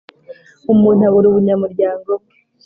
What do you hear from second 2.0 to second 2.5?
bwe